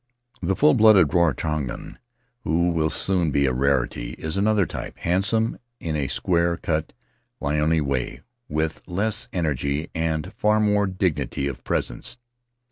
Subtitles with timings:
[0.41, 1.99] The full blooded Rarotongan,
[2.43, 6.91] who will soon be a rarity, is another type— handsome in a square cut
[7.39, 12.17] leonine way, with less energy and far more dignity of presence.